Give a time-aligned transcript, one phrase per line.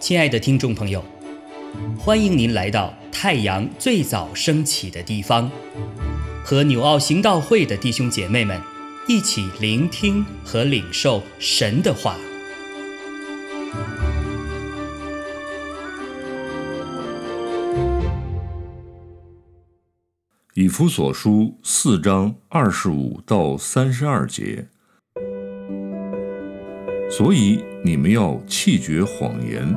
[0.00, 1.04] 亲爱的听众朋友，
[1.96, 5.48] 欢迎您来到太阳最早升起的地方，
[6.44, 8.60] 和纽奥行道会的弟兄姐妹们
[9.06, 12.16] 一起聆听和领受神的话。
[20.54, 24.66] 以弗所书四章二十五到三十二节，
[27.10, 29.76] 所以你们要弃绝谎言。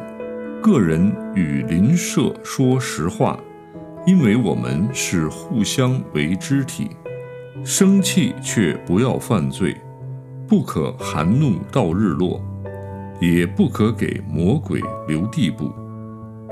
[0.62, 3.38] 个人与邻舍说实话，
[4.06, 6.92] 因为我们是互相为肢体。
[7.66, 9.76] 生气却不要犯罪，
[10.48, 12.42] 不可含怒到日落，
[13.20, 15.72] 也不可给魔鬼留地步。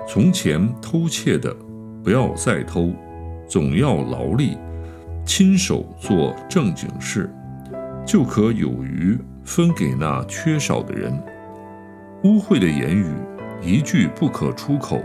[0.07, 1.55] 从前偷窃的，
[2.03, 2.91] 不要再偷，
[3.47, 4.57] 总要劳力，
[5.25, 7.29] 亲手做正经事，
[8.05, 11.11] 就可有余分给那缺少的人。
[12.23, 13.05] 污秽的言语。
[13.63, 14.99] 一句不可出口，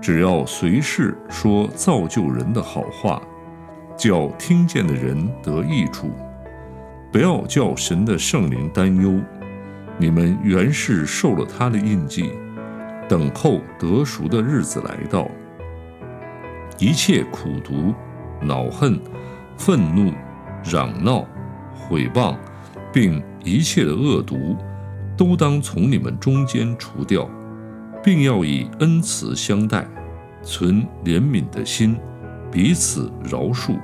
[0.00, 3.20] 只要随时说造就人的好话，
[3.94, 6.10] 叫听见的人得益处。
[7.12, 9.20] 不要叫神的圣灵担忧，
[9.98, 12.32] 你们原是受了他的印记，
[13.06, 15.28] 等候得赎的日子来到。
[16.78, 17.92] 一切苦毒、
[18.40, 18.98] 恼恨、
[19.58, 20.10] 愤怒、
[20.64, 21.22] 嚷闹、
[21.88, 22.36] 毁谤，
[22.92, 24.56] 并一切的恶毒，
[25.16, 27.28] 都当从你们中间除掉。
[28.02, 29.88] 并要以恩慈相待，
[30.42, 31.96] 存怜悯的心，
[32.52, 33.80] 彼此饶恕，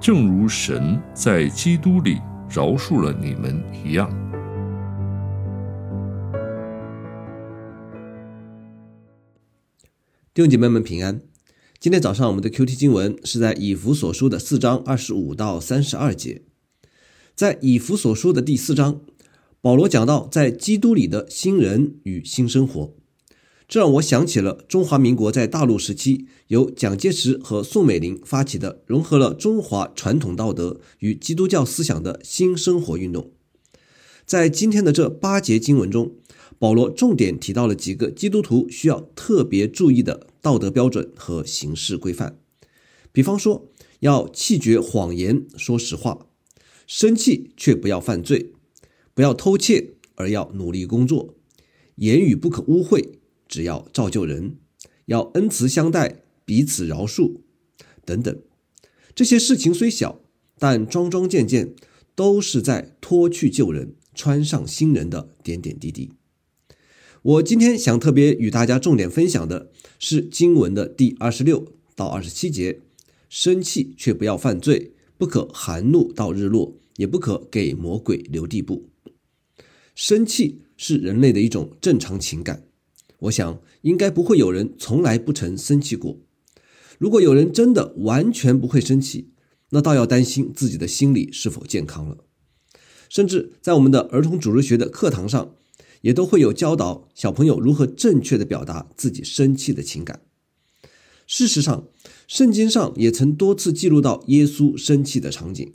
[0.00, 2.18] 正如神在基督里
[2.50, 4.10] 饶恕了你们一样。
[10.34, 11.20] 弟兄姐妹们平安。
[11.78, 16.42] 今天早上我们的 Q T 经文是在以弗所书的四章二十五到三十二节。
[17.34, 19.00] 在以弗所书的第四章，
[19.60, 22.94] 保罗讲到在基督里的新人与新生活。
[23.66, 33.30] 这让我想起了中华民国在大陆时期由蒋介石和宋美龄发起的融合了中华传统道德与基督教思想的新生活运动。
[34.26, 36.12] 在今天的这八节经文中，
[36.58, 42.38] 保罗重点提到了几个基督徒需要特别注意的道德标准和行事规范。
[43.10, 43.68] 比方说，
[44.00, 46.28] 要弃绝谎言，说实话；
[46.86, 48.52] 生气却不要犯罪；
[49.14, 51.34] 不要偷窃，而要努力工作；
[51.96, 53.14] 言语不可污秽。
[53.48, 54.56] 只要造就人，
[55.04, 57.40] 要恩慈相待，彼此饶恕，
[58.06, 58.40] 等等，
[59.14, 60.22] 这些事情虽小，
[60.58, 61.74] 但桩桩件件
[62.14, 66.12] 都是在脱去旧人，穿上新人的点点滴滴。
[67.20, 72.80] 我今天想特别与大家重点分享的是经文的第二十六到二十七节：
[73.28, 74.91] 生气却不要犯罪，
[75.22, 78.90] 不可含怒到日落，也不可给魔鬼留地步。
[79.94, 82.64] 生气是人类的一种正常情感。
[83.20, 86.18] 我想，应该不会有人从来不曾生气过。
[86.98, 89.30] 如果有人真的完全不会生气，
[89.70, 92.24] 那倒要担心自己的心理是否健康了。
[93.08, 95.54] 甚至在我们的儿童主日学的课堂上，
[96.00, 100.22] 也都会有教导小朋友如何正确的表达自己生气的情感。
[101.26, 101.88] 事实上，
[102.26, 105.72] 圣经上也曾多次记录到耶稣生气的场景。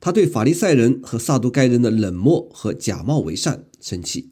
[0.00, 4.30] 他对法利赛人和撒都该人的冷漠和假冒为善生气。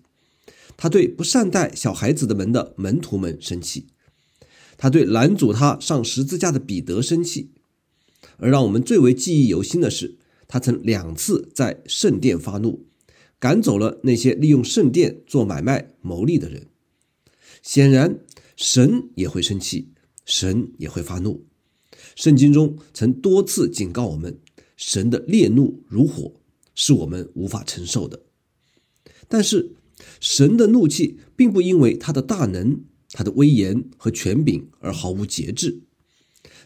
[0.77, 3.87] 他对不善待小孩子的门的门徒们生气，
[4.79, 7.51] 他对拦阻他上十字架的彼得生气，
[8.39, 10.17] 而让我们最为记忆犹新的是，
[10.49, 12.87] 他曾两次在圣殿发怒，
[13.39, 16.67] 赶走了那些利用圣殿做买卖牟利的人。
[17.63, 18.21] 显然，
[18.57, 19.93] 神也会生气，
[20.31, 21.45] 神也会发怒。
[22.15, 24.39] 圣经中曾多次警告我们，
[24.77, 26.35] 神的烈怒如火，
[26.75, 28.23] 是我们无法承受的。
[29.29, 29.75] 但是，
[30.21, 35.83] 神的怒气并不因为他的大能、他的威严和权柄而毫无节制。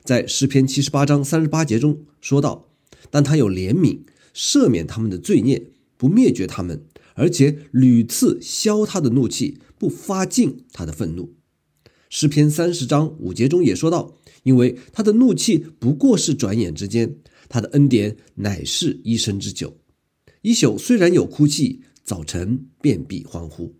[0.05, 2.69] 在诗篇七十八章三十八节中说道
[3.11, 4.01] ：“但他有怜悯，
[4.35, 11.33] 赦免他们的罪孽，不灭绝他们，而且屡次消他的怒气，不发尽他的愤怒。”
[12.17, 14.15] 诗篇三十章五节中也说到
[14.45, 17.17] ：“因为他的怒气不过是转眼之间，
[17.49, 19.77] 他的恩典乃是一生之久。
[20.43, 23.77] 一宿虽然有哭泣。”早晨便必欢呼，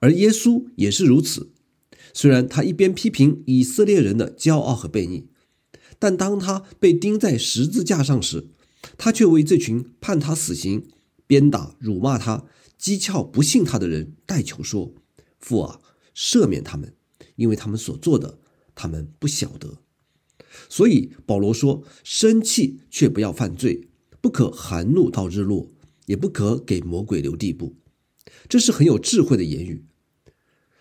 [0.00, 1.52] 而耶稣也是如此。
[2.12, 5.28] 虽然他一边批评以色列人的骄傲和悖逆，
[6.00, 8.48] 但当他被钉在十字架上时，
[8.98, 10.88] 他却为这群判他死刑、
[11.28, 12.44] 鞭打、辱骂他、
[12.78, 14.92] 讥诮不信他的人代求说
[15.38, 15.80] ：“父啊，
[16.16, 16.92] 赦免他们，
[17.36, 18.38] 因为他们所做的，
[18.74, 19.78] 他们不晓得。”
[20.68, 23.88] 所以保罗说：“生气却不要犯罪，
[24.20, 25.70] 不可含怒到日落。”
[26.06, 27.76] 也不可给魔鬼留地步。
[28.46, 29.86] 这是很有智慧的言语。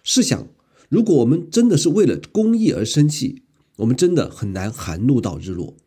[0.03, 0.49] 试想，
[0.89, 3.43] 如果我们真的是为了公义而生气，
[3.77, 5.77] 我们真的很难含怒到日落。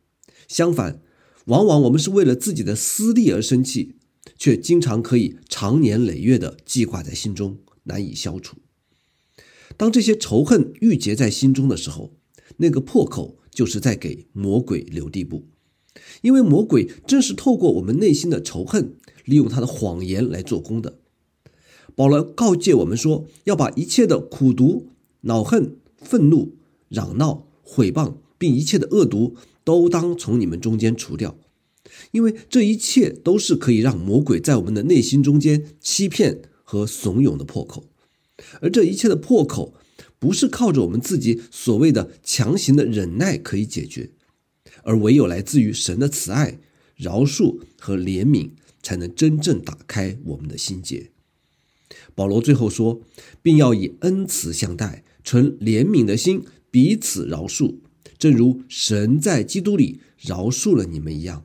[0.49, 1.03] 相反，
[1.45, 3.97] 往往我们是为了自己的私利而生气，
[4.39, 8.57] 却经常可以长年累月的记挂在心中，难以消除。
[9.77, 12.13] 当这些仇恨郁结在心中的时候，
[12.59, 15.45] 那个破口就是在给魔鬼留地步，
[16.23, 18.95] 因为魔鬼正是透过我们内心的仇恨，
[19.25, 20.99] 利用他的谎言来做工的。
[21.95, 24.89] 保罗告诫我们说，要把一切的苦毒、
[25.23, 26.57] 恼恨、愤怒、
[26.89, 29.35] 嚷闹、毁谤，并一切的恶毒，
[29.65, 31.39] 都当从你们中间除掉，
[32.13, 37.85] 因为这一切都是可以让魔鬼在我们的内心中间欺骗和怂恿的破口，
[38.61, 39.75] 而这一切的破口，
[40.19, 44.11] 不是靠着我们自己所谓的强行的忍耐可以解决，
[44.83, 46.59] 而唯有来自于神的慈爱、
[46.97, 48.51] 饶恕和怜悯，
[48.83, 51.11] 才能真正打开我们的心结。
[52.15, 53.01] 保罗最后说，
[53.43, 57.77] 并要以恩慈相待，存怜悯的心，彼此饶恕，
[58.19, 61.45] 正如神在基督里饶恕了你们一样。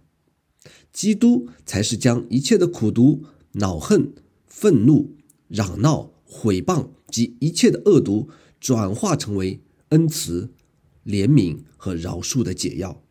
[0.94, 3.24] 基督才是将一切的苦毒、
[3.54, 4.14] 恼恨、
[4.48, 5.16] 愤怒、
[5.48, 8.30] 嚷闹、毁谤及一切的恶毒，
[8.60, 10.52] 转化成为恩慈、
[11.06, 13.04] 怜悯和饶恕的解药。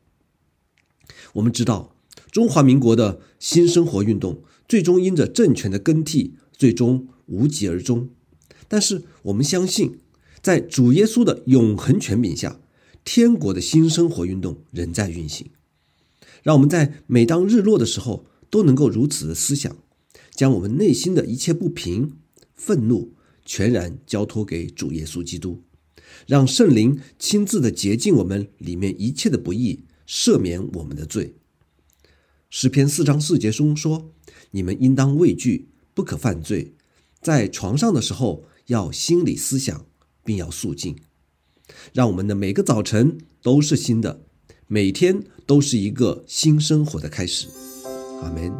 [1.35, 1.95] 我们知道，
[2.33, 7.07] 中华民国的新生活运动，最终因着政权的更替，最终。
[7.33, 8.09] 无疾而终，
[8.67, 10.01] 但是我们相信，
[10.43, 12.61] 在主耶稣的永恒权柄下，
[13.05, 15.49] 天国的新生活运动仍在运行。
[16.43, 19.77] 让我们在每当日落的时候，都能够如此的思想，
[20.35, 22.17] 将我们内心的一切不平、
[22.53, 23.13] 愤怒
[23.53, 25.65] 全然交托给主耶稣基督，
[26.29, 31.35] 让圣灵亲自的洁净我们里面一切的不义，赦免我们的罪。
[32.49, 34.13] 诗篇四章四节中说
[34.53, 36.75] ：“你们应当畏惧，不可犯罪。”
[37.21, 39.85] 在床上的时候，要心理思想，
[40.23, 40.95] 并要肃静，
[41.93, 44.23] 让我们的每个早晨都是新的，
[44.69, 47.49] 每天都是一个新生活的开始。
[48.23, 48.60] 阿门。